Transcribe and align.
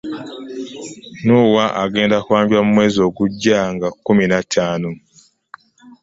Norah 1.25 1.69
agenda 1.83 2.17
kwanjula 2.25 2.61
mu 2.65 2.71
mwezi 2.75 2.97
ogujja 3.07 3.59
nga 3.73 3.87
kkumi 3.93 4.25
na 4.31 4.39
ttaano. 4.45 4.91